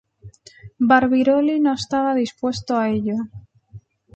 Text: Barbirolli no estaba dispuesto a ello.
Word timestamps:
Barbirolli 0.91 1.59
no 1.59 1.73
estaba 1.73 2.15
dispuesto 2.15 2.75
a 2.75 2.89
ello. 2.89 3.17